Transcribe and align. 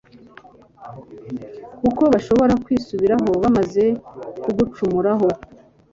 kuko 1.79 2.03
bashobora 2.13 2.53
kwisubiraho, 2.63 3.29
bamaze 3.43 3.83
kugucumuraho 4.43 5.27